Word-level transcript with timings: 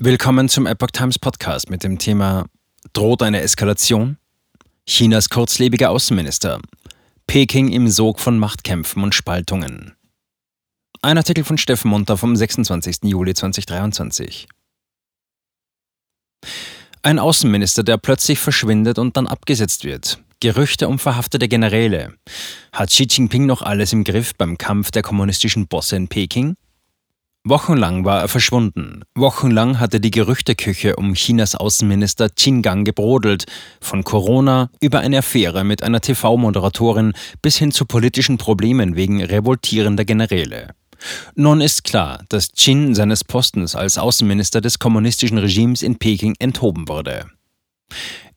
Willkommen 0.00 0.48
zum 0.48 0.66
Epoch 0.66 0.92
Times 0.92 1.18
Podcast 1.18 1.70
mit 1.70 1.82
dem 1.82 1.98
Thema 1.98 2.46
Droht 2.92 3.20
eine 3.20 3.40
Eskalation? 3.40 4.16
Chinas 4.86 5.28
kurzlebiger 5.28 5.90
Außenminister. 5.90 6.60
Peking 7.26 7.72
im 7.72 7.88
Sog 7.88 8.20
von 8.20 8.38
Machtkämpfen 8.38 9.02
und 9.02 9.16
Spaltungen. 9.16 9.96
Ein 11.02 11.18
Artikel 11.18 11.42
von 11.42 11.58
Steffen 11.58 11.90
Munter 11.90 12.16
vom 12.16 12.36
26. 12.36 12.98
Juli 13.02 13.34
2023. 13.34 14.46
Ein 17.02 17.18
Außenminister, 17.18 17.82
der 17.82 17.98
plötzlich 17.98 18.38
verschwindet 18.38 19.00
und 19.00 19.16
dann 19.16 19.26
abgesetzt 19.26 19.82
wird. 19.82 20.22
Gerüchte 20.38 20.86
um 20.86 21.00
verhaftete 21.00 21.48
Generäle. 21.48 22.14
Hat 22.70 22.90
Xi 22.90 23.08
Jinping 23.10 23.46
noch 23.46 23.62
alles 23.62 23.92
im 23.92 24.04
Griff 24.04 24.36
beim 24.36 24.58
Kampf 24.58 24.92
der 24.92 25.02
kommunistischen 25.02 25.66
Bosse 25.66 25.96
in 25.96 26.06
Peking? 26.06 26.54
Wochenlang 27.44 28.04
war 28.04 28.20
er 28.20 28.28
verschwunden. 28.28 29.02
Wochenlang 29.14 29.80
hatte 29.80 30.00
die 30.00 30.10
Gerüchteküche 30.10 30.96
um 30.96 31.14
Chinas 31.14 31.54
Außenminister 31.54 32.28
Qin 32.28 32.62
Gang 32.62 32.84
gebrodelt. 32.84 33.46
Von 33.80 34.04
Corona 34.04 34.70
über 34.80 35.00
eine 35.00 35.18
Affäre 35.18 35.64
mit 35.64 35.82
einer 35.82 36.00
TV-Moderatorin 36.00 37.12
bis 37.40 37.56
hin 37.56 37.72
zu 37.72 37.86
politischen 37.86 38.38
Problemen 38.38 38.96
wegen 38.96 39.22
revoltierender 39.22 40.04
Generäle. 40.04 40.74
Nun 41.36 41.60
ist 41.60 41.84
klar, 41.84 42.24
dass 42.28 42.52
Qin 42.52 42.94
seines 42.94 43.24
Postens 43.24 43.74
als 43.74 43.98
Außenminister 43.98 44.60
des 44.60 44.78
kommunistischen 44.78 45.38
Regimes 45.38 45.82
in 45.82 45.98
Peking 45.98 46.34
enthoben 46.38 46.88
wurde. 46.88 47.26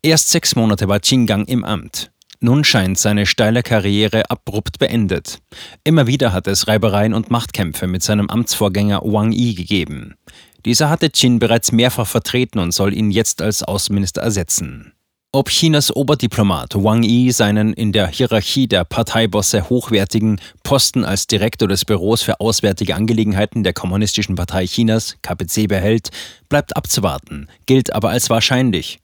Erst 0.02 0.30
sechs 0.30 0.56
Monate 0.56 0.88
war 0.88 1.00
Qin 1.00 1.26
Gang 1.26 1.48
im 1.48 1.64
Amt. 1.64 2.10
Nun 2.44 2.64
scheint 2.64 2.98
seine 2.98 3.24
steile 3.24 3.62
Karriere 3.62 4.28
abrupt 4.28 4.80
beendet. 4.80 5.38
Immer 5.84 6.08
wieder 6.08 6.32
hat 6.32 6.48
es 6.48 6.66
Reibereien 6.66 7.14
und 7.14 7.30
Machtkämpfe 7.30 7.86
mit 7.86 8.02
seinem 8.02 8.28
Amtsvorgänger 8.28 9.02
Wang 9.04 9.30
Yi 9.30 9.54
gegeben. 9.54 10.16
Dieser 10.64 10.90
hatte 10.90 11.08
Qin 11.08 11.38
bereits 11.38 11.70
mehrfach 11.70 12.08
vertreten 12.08 12.58
und 12.58 12.72
soll 12.72 12.94
ihn 12.94 13.12
jetzt 13.12 13.42
als 13.42 13.62
Außenminister 13.62 14.22
ersetzen. 14.22 14.92
Ob 15.30 15.50
Chinas 15.50 15.94
Oberdiplomat 15.94 16.74
Wang 16.74 17.04
Yi 17.04 17.30
seinen 17.30 17.74
in 17.74 17.92
der 17.92 18.08
Hierarchie 18.08 18.66
der 18.66 18.84
Parteibosse 18.84 19.68
hochwertigen 19.70 20.40
Posten 20.64 21.04
als 21.04 21.28
Direktor 21.28 21.68
des 21.68 21.84
Büros 21.84 22.22
für 22.22 22.40
Auswärtige 22.40 22.96
Angelegenheiten 22.96 23.62
der 23.62 23.72
Kommunistischen 23.72 24.34
Partei 24.34 24.66
Chinas, 24.66 25.16
KPC, 25.22 25.68
behält, 25.68 26.10
bleibt 26.48 26.76
abzuwarten, 26.76 27.48
gilt 27.66 27.94
aber 27.94 28.10
als 28.10 28.30
wahrscheinlich. 28.30 29.01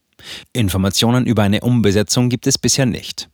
Informationen 0.53 1.27
über 1.27 1.43
eine 1.43 1.61
Umbesetzung 1.61 2.29
gibt 2.29 2.47
es 2.47 2.59
bisher 2.59 2.87
nicht. 2.87 3.29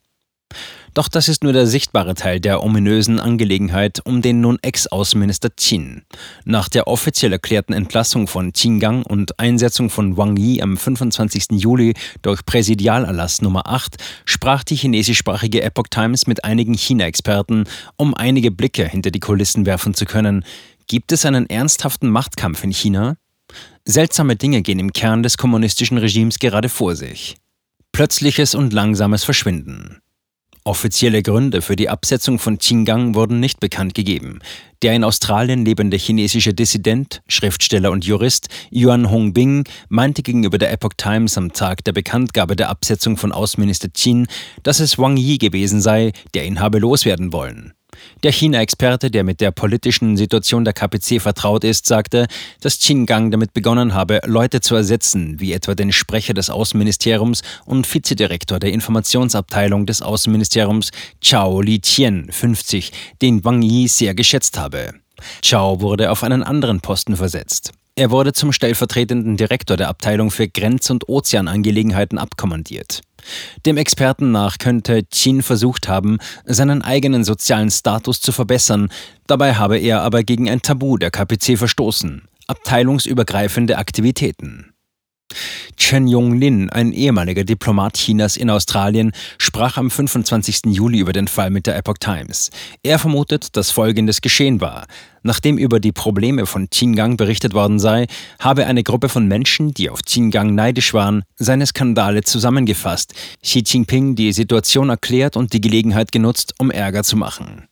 Doch 0.94 1.08
das 1.08 1.28
ist 1.28 1.42
nur 1.42 1.52
der 1.52 1.66
sichtbare 1.66 2.14
Teil 2.14 2.38
der 2.38 2.62
ominösen 2.62 3.18
Angelegenheit 3.18 4.00
um 4.04 4.22
den 4.22 4.40
nun 4.40 4.58
Ex-Außenminister 4.62 5.50
Qin. 5.50 6.02
Nach 6.44 6.68
der 6.68 6.86
offiziell 6.86 7.32
erklärten 7.32 7.72
Entlassung 7.72 8.28
von 8.28 8.52
Qin 8.52 8.78
Gang 8.78 9.04
und 9.04 9.40
Einsetzung 9.40 9.90
von 9.90 10.16
Wang 10.16 10.36
Yi 10.36 10.62
am 10.62 10.76
25. 10.76 11.46
Juli 11.50 11.94
durch 12.22 12.46
Präsidialerlass 12.46 13.42
Nummer 13.42 13.66
8 13.66 13.96
sprach 14.24 14.62
die 14.62 14.76
chinesischsprachige 14.76 15.62
Epoch 15.62 15.88
Times 15.90 16.28
mit 16.28 16.44
einigen 16.44 16.74
China-Experten, 16.74 17.64
um 17.96 18.14
einige 18.14 18.52
Blicke 18.52 18.86
hinter 18.86 19.10
die 19.10 19.20
Kulissen 19.20 19.66
werfen 19.66 19.94
zu 19.94 20.04
können. 20.04 20.44
Gibt 20.86 21.10
es 21.10 21.26
einen 21.26 21.50
ernsthaften 21.50 22.08
Machtkampf 22.08 22.62
in 22.62 22.70
China? 22.70 23.16
Seltsame 23.84 24.36
Dinge 24.36 24.62
gehen 24.62 24.78
im 24.78 24.92
Kern 24.92 25.22
des 25.22 25.36
kommunistischen 25.36 25.98
Regimes 25.98 26.38
gerade 26.38 26.68
vor 26.68 26.96
sich. 26.96 27.36
Plötzliches 27.92 28.54
und 28.54 28.72
langsames 28.72 29.24
Verschwinden. 29.24 30.00
Offizielle 30.66 31.22
Gründe 31.22 31.60
für 31.60 31.76
die 31.76 31.90
Absetzung 31.90 32.38
von 32.38 32.56
Qingang 32.56 33.14
wurden 33.14 33.38
nicht 33.38 33.60
bekannt 33.60 33.94
gegeben. 33.94 34.38
Der 34.80 34.94
in 34.94 35.04
Australien 35.04 35.66
lebende 35.66 35.98
chinesische 35.98 36.54
Dissident, 36.54 37.20
Schriftsteller 37.28 37.90
und 37.90 38.06
Jurist 38.06 38.48
Yuan 38.70 39.10
Hongbing 39.10 39.64
meinte 39.90 40.22
gegenüber 40.22 40.56
der 40.56 40.72
Epoch 40.72 40.94
Times 40.96 41.36
am 41.36 41.52
Tag 41.52 41.84
der 41.84 41.92
Bekanntgabe 41.92 42.56
der 42.56 42.70
Absetzung 42.70 43.18
von 43.18 43.30
Außenminister 43.30 43.90
Qin, 43.90 44.26
dass 44.62 44.80
es 44.80 44.96
Wang 44.96 45.18
Yi 45.18 45.36
gewesen 45.36 45.82
sei, 45.82 46.12
der 46.32 46.46
ihn 46.46 46.60
habe 46.60 46.78
loswerden 46.78 47.34
wollen. 47.34 47.74
Der 48.22 48.32
China-Experte, 48.32 49.10
der 49.10 49.24
mit 49.24 49.40
der 49.40 49.50
politischen 49.50 50.16
Situation 50.16 50.64
der 50.64 50.72
KPC 50.72 51.20
vertraut 51.20 51.64
ist, 51.64 51.86
sagte, 51.86 52.26
dass 52.60 52.78
Qin 52.78 53.06
Gang 53.06 53.30
damit 53.30 53.52
begonnen 53.52 53.94
habe, 53.94 54.20
Leute 54.24 54.60
zu 54.60 54.74
ersetzen, 54.74 55.40
wie 55.40 55.52
etwa 55.52 55.74
den 55.74 55.92
Sprecher 55.92 56.34
des 56.34 56.50
Außenministeriums 56.50 57.42
und 57.64 57.92
Vizedirektor 57.92 58.58
der 58.58 58.72
Informationsabteilung 58.72 59.86
des 59.86 60.02
Außenministeriums 60.02 60.90
Chao 61.20 61.60
Li-Tien, 61.60 62.28
50, 62.30 62.92
den 63.22 63.44
Wang 63.44 63.62
Yi 63.62 63.88
sehr 63.88 64.14
geschätzt 64.14 64.58
habe. 64.58 64.94
Chao 65.42 65.80
wurde 65.80 66.10
auf 66.10 66.22
einen 66.22 66.42
anderen 66.42 66.80
Posten 66.80 67.16
versetzt. 67.16 67.72
Er 67.96 68.10
wurde 68.10 68.32
zum 68.32 68.50
stellvertretenden 68.50 69.36
Direktor 69.36 69.76
der 69.76 69.88
Abteilung 69.88 70.32
für 70.32 70.48
Grenz- 70.48 70.90
und 70.90 71.08
Ozeanangelegenheiten 71.08 72.18
abkommandiert. 72.18 73.02
Dem 73.66 73.76
Experten 73.76 74.32
nach 74.32 74.58
könnte 74.58 75.04
Qin 75.04 75.42
versucht 75.42 75.86
haben, 75.86 76.18
seinen 76.44 76.82
eigenen 76.82 77.22
sozialen 77.22 77.70
Status 77.70 78.20
zu 78.20 78.32
verbessern, 78.32 78.90
dabei 79.28 79.54
habe 79.54 79.78
er 79.78 80.02
aber 80.02 80.24
gegen 80.24 80.50
ein 80.50 80.60
Tabu 80.60 80.96
der 80.98 81.12
KPC 81.12 81.56
verstoßen, 81.56 82.22
abteilungsübergreifende 82.48 83.78
Aktivitäten. 83.78 84.73
Chen 85.76 86.06
Yonglin, 86.06 86.70
ein 86.70 86.92
ehemaliger 86.92 87.44
Diplomat 87.44 87.96
Chinas 87.96 88.36
in 88.36 88.50
Australien, 88.50 89.12
sprach 89.38 89.76
am 89.76 89.90
25. 89.90 90.62
Juli 90.66 90.98
über 90.98 91.12
den 91.12 91.28
Fall 91.28 91.50
mit 91.50 91.66
der 91.66 91.76
Epoch 91.76 91.98
Times. 91.98 92.50
Er 92.82 92.98
vermutet, 92.98 93.56
dass 93.56 93.70
Folgendes 93.70 94.20
geschehen 94.20 94.60
war. 94.60 94.86
Nachdem 95.22 95.56
über 95.56 95.80
die 95.80 95.92
Probleme 95.92 96.44
von 96.44 96.68
Qingang 96.68 97.16
berichtet 97.16 97.54
worden 97.54 97.78
sei, 97.78 98.06
habe 98.38 98.66
eine 98.66 98.82
Gruppe 98.82 99.08
von 99.08 99.26
Menschen, 99.26 99.72
die 99.72 99.88
auf 99.88 100.02
Qingang 100.02 100.54
neidisch 100.54 100.92
waren, 100.92 101.22
seine 101.36 101.66
Skandale 101.66 102.22
zusammengefasst, 102.22 103.14
Xi 103.42 103.62
Jinping 103.66 104.16
die 104.16 104.32
Situation 104.32 104.90
erklärt 104.90 105.36
und 105.36 105.54
die 105.54 105.62
Gelegenheit 105.62 106.12
genutzt, 106.12 106.54
um 106.58 106.70
Ärger 106.70 107.04
zu 107.04 107.16
machen. 107.16 107.68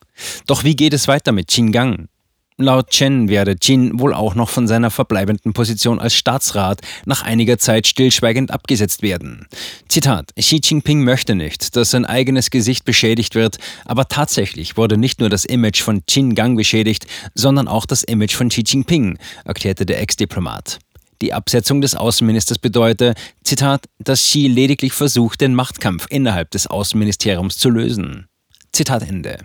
Doch 0.47 0.65
wie 0.65 0.77
geht 0.77 0.95
es 0.95 1.09
weiter 1.09 1.33
mit 1.33 1.49
Qingang? 1.49 2.09
Laut 2.59 2.91
Chen 2.91 3.29
werde 3.29 3.57
Jin 3.61 3.99
wohl 3.99 4.13
auch 4.13 4.35
noch 4.35 4.51
von 4.51 4.67
seiner 4.69 4.91
verbleibenden 4.91 5.55
Position 5.55 5.99
als 5.99 6.15
Staatsrat 6.15 6.81
nach 7.07 7.23
einiger 7.23 7.57
Zeit 7.59 7.87
stillschweigend 7.87 8.51
abgesetzt 8.51 9.03
werden. 9.03 9.47
Zitat: 9.89 10.35
Xi 10.37 10.61
Jinping 10.63 11.03
möchte 11.03 11.35
nicht, 11.35 11.77
dass 11.77 11.91
sein 11.91 12.05
eigenes 12.05 12.51
Gesicht 12.51 12.85
beschädigt 12.85 13.35
wird, 13.35 13.57
aber 13.87 14.07
tatsächlich 14.07 14.77
wurde 14.77 14.99
nicht 14.99 15.19
nur 15.21 15.31
das 15.31 15.47
Image 15.47 15.81
von 15.81 16.05
Qin 16.07 16.35
Gang 16.35 16.57
beschädigt, 16.57 17.07
sondern 17.35 17.69
auch 17.69 17.87
das 17.87 18.03
Image 18.03 18.35
von 18.35 18.51
Xi 18.51 18.63
Jinping, 18.67 19.19
erklärte 19.45 19.87
der 19.87 20.01
Ex-Diplomat. 20.01 20.79
Die 21.23 21.33
Absetzung 21.33 21.81
des 21.81 21.95
Außenministers 21.95 22.59
bedeute, 22.59 23.15
Zitat, 23.45 23.87
dass 23.99 24.21
Xi 24.21 24.47
lediglich 24.47 24.93
versucht, 24.93 25.41
den 25.41 25.55
Machtkampf 25.55 26.07
innerhalb 26.11 26.51
des 26.51 26.67
Außenministeriums 26.67 27.57
zu 27.57 27.71
lösen. 27.71 28.27
Zitat 28.73 29.09
Ende. 29.09 29.39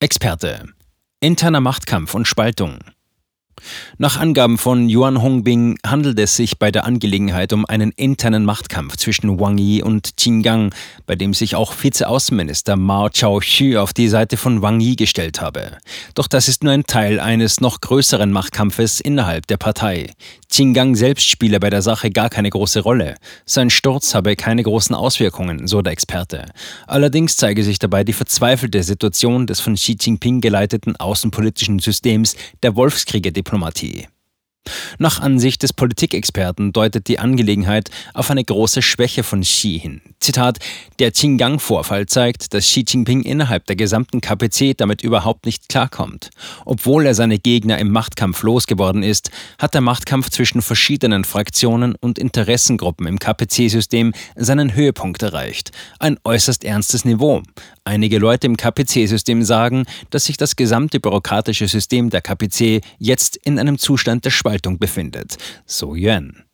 Experte 0.00 0.75
Interner 1.20 1.62
Machtkampf 1.62 2.12
und 2.12 2.28
Spaltung. 2.28 2.80
Nach 3.96 4.20
Angaben 4.20 4.58
von 4.58 4.90
Yuan 4.90 5.22
Hongbing 5.22 5.78
handelt 5.84 6.18
es 6.18 6.36
sich 6.36 6.58
bei 6.58 6.70
der 6.70 6.84
Angelegenheit 6.84 7.54
um 7.54 7.64
einen 7.64 7.90
internen 7.92 8.44
Machtkampf 8.44 8.98
zwischen 8.98 9.40
Wang 9.40 9.56
Yi 9.56 9.82
und 9.82 10.18
Qin 10.18 10.42
Gang, 10.42 10.74
bei 11.06 11.16
dem 11.16 11.32
sich 11.32 11.56
auch 11.56 11.72
Vizeaußenminister 11.72 12.76
Mao 12.76 13.08
Chao-xu 13.08 13.78
auf 13.78 13.94
die 13.94 14.08
Seite 14.08 14.36
von 14.36 14.60
Wang 14.60 14.80
Yi 14.80 14.94
gestellt 14.96 15.40
habe. 15.40 15.78
Doch 16.14 16.26
das 16.26 16.48
ist 16.48 16.62
nur 16.62 16.74
ein 16.74 16.84
Teil 16.84 17.18
eines 17.18 17.62
noch 17.62 17.80
größeren 17.80 18.30
Machtkampfes 18.30 19.00
innerhalb 19.00 19.46
der 19.46 19.56
Partei. 19.56 20.12
Qin 20.56 20.72
Gang 20.72 20.96
selbst 20.96 21.28
spiele 21.28 21.60
bei 21.60 21.68
der 21.68 21.82
Sache 21.82 22.08
gar 22.08 22.30
keine 22.30 22.48
große 22.48 22.80
Rolle. 22.80 23.16
Sein 23.44 23.68
Sturz 23.68 24.14
habe 24.14 24.36
keine 24.36 24.62
großen 24.62 24.96
Auswirkungen, 24.96 25.66
so 25.66 25.82
der 25.82 25.92
Experte. 25.92 26.46
Allerdings 26.86 27.36
zeige 27.36 27.62
sich 27.62 27.78
dabei 27.78 28.04
die 28.04 28.14
verzweifelte 28.14 28.82
Situation 28.82 29.46
des 29.46 29.60
von 29.60 29.74
Xi 29.74 29.98
Jinping 30.00 30.40
geleiteten 30.40 30.96
außenpolitischen 30.96 31.78
Systems 31.78 32.36
der 32.62 32.74
Wolfskrieger-Diplomatie 32.74 34.06
Diplomatie. 34.06 34.15
Nach 34.98 35.20
Ansicht 35.20 35.62
des 35.62 35.72
Politikexperten 35.72 36.72
deutet 36.72 37.08
die 37.08 37.18
Angelegenheit 37.18 37.90
auf 38.14 38.30
eine 38.30 38.44
große 38.44 38.82
Schwäche 38.82 39.22
von 39.22 39.42
Xi 39.42 39.78
hin. 39.78 40.00
Zitat: 40.20 40.58
Der 40.98 41.12
Qingang-Vorfall 41.12 42.06
zeigt, 42.06 42.54
dass 42.54 42.64
Xi 42.64 42.84
Jinping 42.86 43.22
innerhalb 43.22 43.66
der 43.66 43.76
gesamten 43.76 44.20
KPC 44.20 44.76
damit 44.76 45.02
überhaupt 45.02 45.46
nicht 45.46 45.68
klarkommt. 45.68 46.30
Obwohl 46.64 47.06
er 47.06 47.14
seine 47.14 47.38
Gegner 47.38 47.78
im 47.78 47.90
Machtkampf 47.90 48.42
losgeworden 48.42 49.02
ist, 49.02 49.30
hat 49.58 49.74
der 49.74 49.80
Machtkampf 49.80 50.30
zwischen 50.30 50.62
verschiedenen 50.62 51.24
Fraktionen 51.24 51.94
und 51.94 52.18
Interessengruppen 52.18 53.06
im 53.06 53.18
KPC-System 53.18 54.12
seinen 54.36 54.74
Höhepunkt 54.74 55.22
erreicht. 55.22 55.70
Ein 55.98 56.18
äußerst 56.24 56.64
ernstes 56.64 57.04
Niveau. 57.04 57.42
Einige 57.84 58.18
Leute 58.18 58.48
im 58.48 58.56
KPC-System 58.56 59.44
sagen, 59.44 59.84
dass 60.10 60.24
sich 60.24 60.36
das 60.36 60.56
gesamte 60.56 60.98
bürokratische 60.98 61.68
System 61.68 62.10
der 62.10 62.20
KPC 62.20 62.80
jetzt 62.98 63.36
in 63.36 63.60
einem 63.60 63.78
Zustand 63.78 64.24
der 64.24 64.30
Spaltung 64.30 64.55
befindet. 64.62 65.36
So 65.66 65.94
Yuan. 65.94 66.44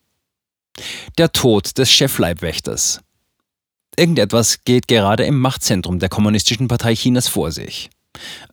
Der 1.18 1.32
Tod 1.32 1.76
des 1.78 1.90
Chefleibwächters. 1.90 3.00
Irgendetwas 3.96 4.64
geht 4.64 4.88
gerade 4.88 5.24
im 5.24 5.38
Machtzentrum 5.38 5.98
der 5.98 6.08
Kommunistischen 6.08 6.68
Partei 6.68 6.94
Chinas 6.94 7.28
vor 7.28 7.52
sich. 7.52 7.90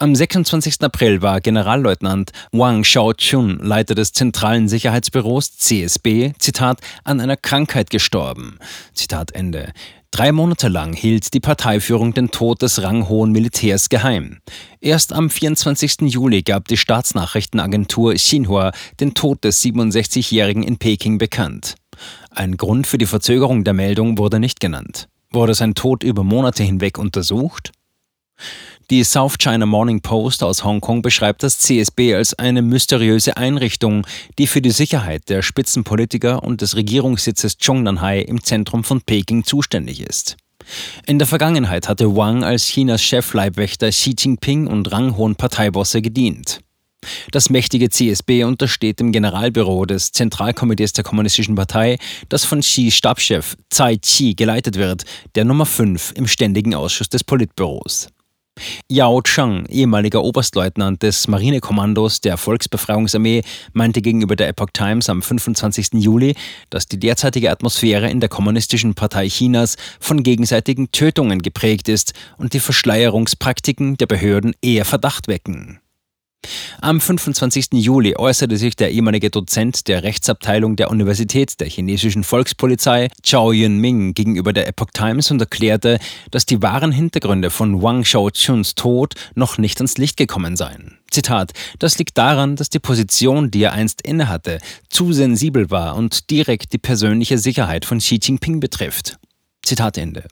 Am 0.01 0.15
26. 0.15 0.81
April 0.81 1.21
war 1.21 1.41
Generalleutnant 1.41 2.31
Wang 2.53 2.83
Xiaochun, 2.83 3.59
Leiter 3.61 3.95
des 3.95 4.13
Zentralen 4.13 4.69
Sicherheitsbüros 4.69 5.57
CSB, 5.57 6.31
Zitat, 6.39 6.79
an 7.03 7.19
einer 7.19 7.35
Krankheit 7.35 7.89
gestorben. 7.89 8.59
Zitat 8.93 9.33
Ende. 9.33 9.73
Drei 10.11 10.31
Monate 10.31 10.69
lang 10.69 10.93
hielt 10.93 11.33
die 11.33 11.41
Parteiführung 11.41 12.13
den 12.13 12.31
Tod 12.31 12.61
des 12.61 12.81
ranghohen 12.81 13.31
Militärs 13.31 13.89
geheim. 13.89 14.39
Erst 14.79 15.11
am 15.11 15.29
24. 15.29 16.01
Juli 16.01 16.43
gab 16.43 16.67
die 16.69 16.77
Staatsnachrichtenagentur 16.77 18.13
Xinhua 18.13 18.71
den 18.99 19.13
Tod 19.13 19.43
des 19.43 19.61
67-Jährigen 19.63 20.63
in 20.63 20.77
Peking 20.77 21.17
bekannt. 21.17 21.75
Ein 22.31 22.55
Grund 22.55 22.87
für 22.87 22.97
die 22.97 23.05
Verzögerung 23.05 23.65
der 23.65 23.73
Meldung 23.73 24.17
wurde 24.17 24.39
nicht 24.39 24.59
genannt. 24.61 25.09
Wurde 25.29 25.53
sein 25.53 25.75
Tod 25.75 26.03
über 26.03 26.23
Monate 26.23 26.63
hinweg 26.63 26.97
untersucht? 26.97 27.71
Die 28.89 29.03
South 29.03 29.37
China 29.37 29.67
Morning 29.67 30.01
Post 30.01 30.41
aus 30.41 30.63
Hongkong 30.63 31.03
beschreibt 31.03 31.43
das 31.43 31.59
CSB 31.59 32.15
als 32.15 32.33
eine 32.33 32.63
mysteriöse 32.63 33.37
Einrichtung, 33.37 34.07
die 34.39 34.47
für 34.47 34.61
die 34.61 34.71
Sicherheit 34.71 35.29
der 35.29 35.43
Spitzenpolitiker 35.43 36.43
und 36.43 36.61
des 36.61 36.75
Regierungssitzes 36.75 37.59
Zhongnanhai 37.59 38.21
im 38.21 38.43
Zentrum 38.43 38.83
von 38.83 39.01
Peking 39.01 39.43
zuständig 39.43 40.01
ist. 40.01 40.37
In 41.05 41.19
der 41.19 41.27
Vergangenheit 41.27 41.87
hatte 41.87 42.15
Wang 42.15 42.43
als 42.43 42.65
Chinas 42.65 43.03
Chefleibwächter 43.03 43.89
Xi 43.89 44.15
Jinping 44.17 44.65
und 44.65 44.91
ranghohen 44.91 45.35
Parteibosse 45.35 46.01
gedient. 46.01 46.59
Das 47.31 47.49
mächtige 47.49 47.89
CSB 47.89 48.43
untersteht 48.43 48.99
dem 48.99 49.11
Generalbüro 49.11 49.85
des 49.85 50.11
Zentralkomitees 50.11 50.93
der 50.93 51.03
Kommunistischen 51.03 51.55
Partei, 51.55 51.97
das 52.27 52.43
von 52.43 52.61
Xi 52.61 52.91
Stabschef 52.91 53.55
Tsai 53.69 53.97
Chi 53.97 54.33
geleitet 54.33 54.77
wird, 54.77 55.03
der 55.35 55.45
Nummer 55.45 55.65
5 55.65 56.13
im 56.15 56.27
Ständigen 56.27 56.73
Ausschuss 56.75 57.09
des 57.09 57.23
Politbüros. 57.23 58.09
Yao 58.87 59.21
Chang, 59.21 59.65
ehemaliger 59.67 60.23
Oberstleutnant 60.23 61.01
des 61.01 61.27
Marinekommandos 61.27 62.21
der 62.21 62.37
Volksbefreiungsarmee, 62.37 63.43
meinte 63.73 64.01
gegenüber 64.01 64.35
der 64.35 64.49
Epoch 64.49 64.69
Times 64.73 65.09
am 65.09 65.21
25. 65.21 65.93
Juli, 65.93 66.35
dass 66.69 66.87
die 66.87 66.99
derzeitige 66.99 67.51
Atmosphäre 67.51 68.09
in 68.09 68.19
der 68.19 68.29
Kommunistischen 68.29 68.95
Partei 68.95 69.27
Chinas 69.27 69.75
von 69.99 70.23
gegenseitigen 70.23 70.91
Tötungen 70.91 71.41
geprägt 71.41 71.89
ist 71.89 72.13
und 72.37 72.53
die 72.53 72.59
Verschleierungspraktiken 72.59 73.97
der 73.97 74.07
Behörden 74.07 74.53
eher 74.61 74.85
Verdacht 74.85 75.27
wecken. 75.27 75.79
Am 76.81 77.01
25. 77.01 77.73
Juli 77.73 78.15
äußerte 78.15 78.55
sich 78.55 78.75
der 78.77 78.91
ehemalige 78.91 79.29
Dozent 79.29 79.89
der 79.89 80.03
Rechtsabteilung 80.03 80.77
der 80.77 80.89
Universität 80.89 81.59
der 81.59 81.67
chinesischen 81.67 82.23
Volkspolizei, 82.23 83.09
Zhao 83.21 83.51
Yunming, 83.51 84.13
gegenüber 84.13 84.53
der 84.53 84.65
Epoch 84.65 84.91
Times 84.93 85.29
und 85.29 85.41
erklärte, 85.41 85.99
dass 86.31 86.45
die 86.45 86.61
wahren 86.61 86.93
Hintergründe 86.93 87.49
von 87.49 87.81
Wang 87.81 88.03
Xiaochuns 88.03 88.75
Tod 88.75 89.15
noch 89.35 89.57
nicht 89.57 89.77
ans 89.79 89.97
Licht 89.97 90.15
gekommen 90.15 90.55
seien. 90.55 90.97
Zitat: 91.11 91.51
Das 91.79 91.97
liegt 91.97 92.17
daran, 92.17 92.55
dass 92.55 92.69
die 92.69 92.79
Position, 92.79 93.51
die 93.51 93.63
er 93.63 93.73
einst 93.73 94.01
innehatte, 94.01 94.59
zu 94.89 95.11
sensibel 95.11 95.69
war 95.69 95.97
und 95.97 96.29
direkt 96.29 96.71
die 96.71 96.77
persönliche 96.77 97.37
Sicherheit 97.37 97.83
von 97.83 97.99
Xi 97.99 98.19
Jinping 98.23 98.61
betrifft. 98.61 99.17
Zitat 99.63 99.97
Ende. 99.97 100.27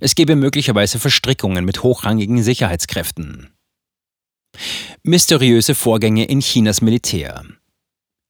Es 0.00 0.14
gebe 0.14 0.36
möglicherweise 0.36 1.00
Verstrickungen 1.00 1.64
mit 1.64 1.82
hochrangigen 1.82 2.42
Sicherheitskräften. 2.44 3.48
Mysteriöse 5.02 5.74
Vorgänge 5.74 6.24
in 6.24 6.40
Chinas 6.40 6.80
Militär. 6.82 7.44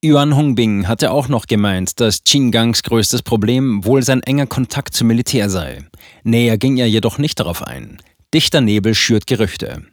Yuan 0.03 0.35
Hongbing 0.35 0.87
hatte 0.87 1.11
auch 1.11 1.27
noch 1.27 1.45
gemeint, 1.45 1.99
dass 1.99 2.23
Qinggangs 2.23 2.81
größtes 2.83 3.21
Problem 3.21 3.85
wohl 3.85 4.01
sein 4.01 4.23
enger 4.23 4.47
Kontakt 4.47 4.95
zum 4.95 5.07
Militär 5.07 5.49
sei. 5.49 5.85
Näher 6.23 6.57
ging 6.57 6.77
er 6.77 6.87
jedoch 6.87 7.19
nicht 7.19 7.39
darauf 7.39 7.61
ein. 7.61 7.99
Dichter 8.33 8.61
Nebel 8.61 8.95
schürt 8.95 9.27
Gerüchte. 9.27 9.83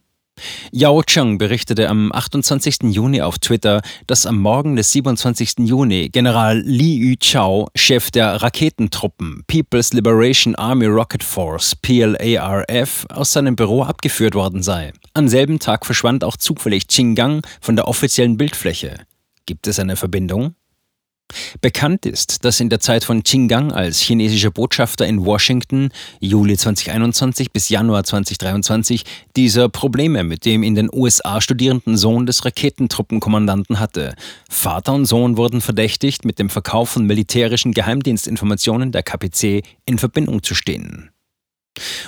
Yao 0.71 1.03
Cheng 1.03 1.39
berichtete 1.39 1.89
am 1.89 2.13
28. 2.13 2.85
Juni 2.85 3.21
auf 3.21 3.39
Twitter, 3.39 3.83
dass 4.07 4.27
am 4.27 4.39
Morgen 4.39 4.77
des 4.77 4.93
27. 4.93 5.59
Juni 5.59 6.09
General 6.09 6.59
Li 6.59 6.95
Yu-Chao, 6.95 7.69
Chef 7.75 8.11
der 8.11 8.43
Raketentruppen 8.43 9.43
People's 9.47 9.93
Liberation 9.93 10.55
Army 10.55 10.87
Rocket 10.87 11.23
Force 11.23 11.75
PLARF, 11.75 13.07
aus 13.11 13.33
seinem 13.33 13.57
Büro 13.57 13.83
abgeführt 13.83 14.35
worden 14.35 14.63
sei. 14.63 14.93
Am 15.19 15.27
selben 15.27 15.59
Tag 15.59 15.85
verschwand 15.85 16.23
auch 16.23 16.37
zufällig 16.37 16.87
Qinggang 16.87 17.45
von 17.61 17.75
der 17.75 17.89
offiziellen 17.89 18.37
Bildfläche. 18.37 19.01
Gibt 19.47 19.67
es 19.67 19.81
eine 19.81 19.97
Verbindung? 19.97 20.55
Bekannt 21.61 22.07
ist, 22.07 22.45
dass 22.45 22.61
in 22.61 22.69
der 22.69 22.79
Zeit 22.79 23.03
von 23.03 23.25
Qinggang 23.25 23.73
als 23.73 23.99
chinesischer 23.99 24.53
Botschafter 24.53 25.09
in 25.09 25.27
Washington, 25.27 25.89
Juli 26.21 26.57
2021 26.57 27.51
bis 27.51 27.69
Januar 27.69 28.05
2023, 28.05 29.03
dieser 29.35 29.69
Probleme 29.69 30.23
mit 30.23 30.45
dem 30.45 30.63
in 30.63 30.77
den 30.77 30.89
USA 30.93 31.41
studierenden 31.41 31.97
Sohn 31.97 32.25
des 32.25 32.45
Raketentruppenkommandanten 32.45 33.81
hatte. 33.81 34.15
Vater 34.49 34.95
und 34.95 35.07
Sohn 35.07 35.37
wurden 35.37 35.61
verdächtigt, 35.61 36.25
mit 36.25 36.39
dem 36.39 36.49
Verkauf 36.49 36.91
von 36.91 37.07
militärischen 37.07 37.73
Geheimdienstinformationen 37.73 38.93
der 38.93 39.03
KPC 39.03 39.65
in 39.85 39.99
Verbindung 39.99 40.45
zu 40.45 40.55
stehen. 40.55 41.11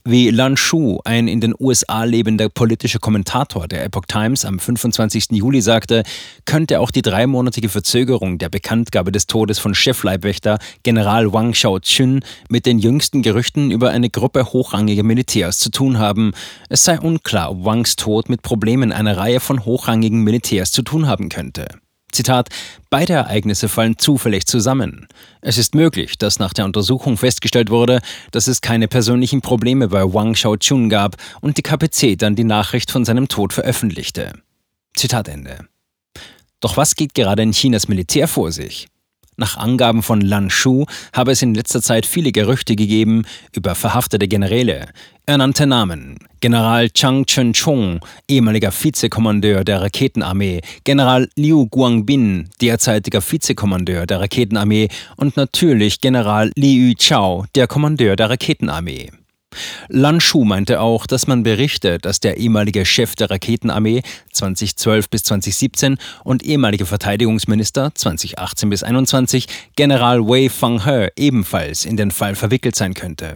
Wie 0.05 0.31
Lan 0.31 0.57
Shu, 0.57 1.01
ein 1.05 1.29
in 1.29 1.41
den 1.41 1.55
USA 1.59 2.05
lebender 2.05 2.49
politischer 2.49 2.99
Kommentator 2.99 3.69
der 3.69 3.85
Epoch 3.85 4.05
Times 4.07 4.45
am 4.45 4.59
25. 4.59 5.33
Juli 5.33 5.61
sagte, 5.61 6.03
könnte 6.45 6.81
auch 6.81 6.91
die 6.91 7.03
dreimonatige 7.03 7.69
Verzögerung 7.69 8.39
der 8.39 8.49
Bekanntgabe 8.49 9.13
des 9.13 9.27
Todes 9.27 9.59
von 9.59 9.75
Chefleibwächter 9.75 10.59
General 10.83 11.33
Wang 11.33 11.53
Xiaochun 11.53 12.21
mit 12.49 12.67
den 12.67 12.79
jüngsten 12.79 13.23
Gerüchten 13.23 13.71
über 13.71 13.91
eine 13.91 14.11
Gruppe 14.11 14.53
hochrangiger 14.53 15.03
Militärs 15.03 15.59
zu 15.59 15.71
tun 15.71 15.99
haben. 15.99 16.33
Es 16.69 16.85
sei 16.85 16.99
unklar, 16.99 17.51
ob 17.51 17.65
Wangs 17.65 17.97
Tod 17.97 18.29
mit 18.29 18.43
Problemen 18.43 18.93
einer 18.93 19.17
Reihe 19.17 19.41
von 19.41 19.65
hochrangigen 19.65 20.23
Militärs 20.23 20.73
zu 20.73 20.83
tun 20.83 21.07
haben 21.07 21.29
könnte. 21.29 21.69
Zitat, 22.13 22.49
beide 22.91 23.15
Ereignisse 23.15 23.69
fallen 23.69 23.99
zufällig 23.99 24.47
zusammen. 24.47 25.09
Es 25.41 25.59
ist 25.59 25.75
möglich, 25.75 26.19
dass 26.19 26.39
nach 26.39 26.53
der 26.53 26.65
Untersuchung 26.65 27.17
festgestellt 27.17 27.71
wurde, 27.71 28.01
dass 28.31 28.47
es 28.47 28.61
keine 28.61 28.89
persönlichen 28.89 29.41
Probleme 29.41 29.89
bei 29.89 30.03
Wang 30.13 30.35
Xiaochun 30.35 30.89
gab 30.89 31.17
und 31.41 31.57
die 31.57 31.63
KPC 31.63 32.19
dann 32.19 32.37
die 32.37 32.45
Nachricht 32.45 32.91
von 32.91 33.05
seinem 33.05 33.29
Tod 33.29 33.53
veröffentlichte. 33.53 34.33
Zitat 34.95 35.29
Ende. 35.29 35.67
Doch 36.61 36.77
was 36.77 36.95
geht 36.95 37.15
gerade 37.15 37.43
in 37.43 37.53
Chinas 37.53 37.89
Militär 37.89 38.29
vor 38.29 38.53
sich? 38.53 38.89
Nach 39.41 39.57
Angaben 39.57 40.03
von 40.03 40.21
Lan 40.21 40.51
Shu 40.51 40.85
habe 41.15 41.33
es 41.33 41.41
in 41.41 41.55
letzter 41.55 41.81
Zeit 41.81 42.05
viele 42.05 42.31
Gerüchte 42.31 42.77
gegeben 42.77 43.25
über 43.57 43.75
verhaftete 43.75 44.29
Generäle. 44.29 44.89
Er 45.25 45.39
nannte 45.39 45.67
Namen. 45.67 46.19
General 46.41 46.91
Chang 46.91 47.25
Chen-chung, 47.25 48.01
ehemaliger 48.29 48.71
Vizekommandeur 48.71 49.65
der 49.65 49.81
Raketenarmee, 49.81 50.61
General 50.85 51.27
Liu 51.37 51.67
Guangbin, 51.69 52.51
derzeitiger 52.61 53.23
Vizekommandeur 53.23 54.05
der 54.05 54.21
Raketenarmee 54.21 54.89
und 55.17 55.39
natürlich 55.39 56.03
General 56.03 56.53
Li 56.55 56.91
Yu-chao, 56.91 57.47
der 57.55 57.67
Kommandeur 57.67 58.17
der 58.17 58.29
Raketenarmee. 58.29 59.11
Lan 59.89 60.21
Shu 60.21 60.45
meinte 60.45 60.81
auch, 60.81 61.07
dass 61.07 61.27
man 61.27 61.43
Berichte, 61.43 61.99
dass 61.99 62.21
der 62.21 62.37
ehemalige 62.37 62.85
Chef 62.85 63.15
der 63.15 63.31
Raketenarmee 63.31 64.03
2012 64.33 65.11
bis 65.11 65.25
2017 65.25 65.99
und 66.25 66.43
ehemalige 66.43 66.87
Verteidigungsminister 66.87 67.93
2018 67.95 68.71
bis 68.71 68.81
2021 68.81 69.47
General 69.77 70.21
Wei 70.21 70.49
Fanghe 70.49 71.11
ebenfalls 71.17 71.85
in 71.85 71.97
den 71.97 72.11
Fall 72.11 72.35
verwickelt 72.35 72.77
sein 72.77 72.95
könnte. 72.95 73.35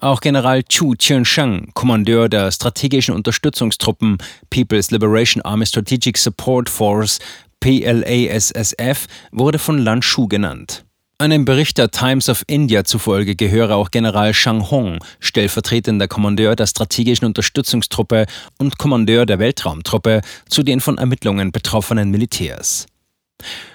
Auch 0.00 0.20
General 0.20 0.62
Chu 0.64 0.94
Qiansheng, 0.98 1.70
Kommandeur 1.74 2.28
der 2.28 2.50
strategischen 2.50 3.14
Unterstützungstruppen 3.14 4.18
People's 4.50 4.90
Liberation 4.90 5.42
Army 5.42 5.66
Strategic 5.66 6.18
Support 6.18 6.68
Force 6.68 7.18
PLASSF, 7.60 9.06
wurde 9.30 9.58
von 9.58 9.78
Lan 9.78 10.02
Shu 10.02 10.26
genannt. 10.26 10.84
Einem 11.22 11.44
Bericht 11.44 11.78
der 11.78 11.92
Times 11.92 12.28
of 12.28 12.42
India 12.48 12.82
zufolge 12.82 13.36
gehöre 13.36 13.76
auch 13.76 13.92
General 13.92 14.34
Shang 14.34 14.72
Hong, 14.72 14.98
stellvertretender 15.20 16.08
Kommandeur 16.08 16.56
der 16.56 16.66
strategischen 16.66 17.26
Unterstützungstruppe 17.26 18.26
und 18.58 18.76
Kommandeur 18.76 19.24
der 19.24 19.38
Weltraumtruppe, 19.38 20.22
zu 20.48 20.64
den 20.64 20.80
von 20.80 20.98
Ermittlungen 20.98 21.52
betroffenen 21.52 22.10
Militärs. 22.10 22.86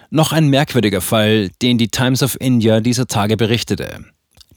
Noch 0.09 0.33
ein 0.33 0.49
merkwürdiger 0.49 0.99
Fall, 0.99 1.47
den 1.61 1.77
die 1.77 1.87
Times 1.87 2.21
of 2.21 2.35
India 2.41 2.81
dieser 2.81 3.07
Tage 3.07 3.37
berichtete. 3.37 4.03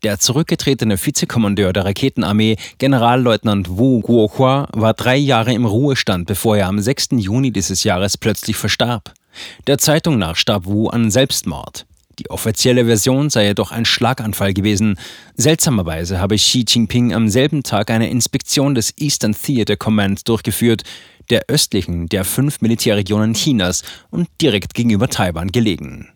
Der 0.02 0.18
zurückgetretene 0.18 0.98
Vizekommandeur 0.98 1.72
der 1.72 1.84
Raketenarmee, 1.84 2.56
Generalleutnant 2.78 3.68
Wu 3.68 4.00
Guohua, 4.00 4.66
war 4.72 4.94
drei 4.94 5.16
Jahre 5.16 5.54
im 5.54 5.64
Ruhestand, 5.64 6.26
bevor 6.26 6.56
er 6.56 6.66
am 6.66 6.80
6. 6.80 7.10
Juni 7.18 7.52
dieses 7.52 7.84
Jahres 7.84 8.18
plötzlich 8.18 8.56
verstarb. 8.56 9.14
Der 9.68 9.78
Zeitung 9.78 10.18
nach 10.18 10.34
starb 10.34 10.66
Wu 10.66 10.88
an 10.88 11.12
Selbstmord. 11.12 11.86
Die 12.20 12.28
offizielle 12.28 12.84
Version 12.84 13.30
sei 13.30 13.46
jedoch 13.46 13.70
ein 13.70 13.86
Schlaganfall 13.86 14.52
gewesen. 14.52 14.98
Seltsamerweise 15.36 16.20
habe 16.20 16.36
Xi 16.36 16.66
Jinping 16.68 17.14
am 17.14 17.30
selben 17.30 17.62
Tag 17.62 17.90
eine 17.90 18.10
Inspektion 18.10 18.74
des 18.74 18.92
Eastern 18.98 19.34
Theater 19.34 19.78
Command 19.78 20.28
durchgeführt, 20.28 20.82
der 21.30 21.44
östlichen 21.48 22.10
der 22.10 22.26
fünf 22.26 22.60
Militärregionen 22.60 23.32
Chinas 23.32 23.84
und 24.10 24.28
direkt 24.42 24.74
gegenüber 24.74 25.08
Taiwan 25.08 25.48
gelegen. 25.48 26.08